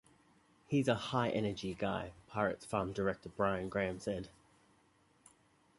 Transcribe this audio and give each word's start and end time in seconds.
"He's 0.65 0.87
a 0.87 0.95
high-energy 0.95 1.75
guy", 1.75 2.13
Pirates 2.25 2.65
farm 2.65 2.91
director 2.91 3.29
Brian 3.29 3.69
Graham 3.69 3.99
said. 3.99 4.29